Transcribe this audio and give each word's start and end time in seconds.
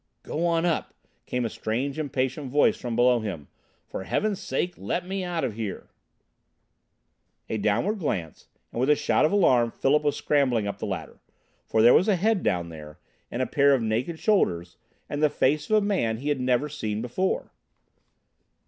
"Go 0.23 0.47
on 0.47 0.65
up!" 0.65 0.95
came 1.27 1.45
a 1.45 1.49
strange, 1.51 1.99
impatient 1.99 2.49
voice 2.49 2.75
from 2.75 2.95
below 2.95 3.19
him. 3.19 3.49
"For 3.85 4.03
heaven's 4.03 4.39
sake 4.39 4.73
let 4.75 5.05
me 5.05 5.23
out 5.23 5.43
of 5.43 5.53
here!" 5.53 5.91
A 7.49 7.59
downward 7.59 7.99
glance, 7.99 8.47
and 8.71 8.79
with 8.79 8.89
a 8.89 8.95
shout 8.95 9.25
of 9.25 9.31
alarm 9.31 9.69
Philip 9.69 10.01
was 10.03 10.15
scrambling 10.15 10.65
up 10.65 10.79
the 10.79 10.87
ladder, 10.87 11.19
for 11.67 11.83
there 11.83 11.93
was 11.93 12.07
a 12.07 12.15
head 12.15 12.41
down 12.41 12.69
there, 12.69 12.97
and 13.29 13.43
a 13.43 13.45
pair 13.45 13.75
of 13.75 13.83
naked 13.83 14.17
shoulders, 14.17 14.75
and 15.07 15.21
the 15.21 15.29
face 15.29 15.69
of 15.69 15.75
a 15.77 15.81
man 15.85 16.17
he 16.17 16.29
had 16.29 16.39
never 16.41 16.67
seen 16.67 17.03
before. 17.03 17.51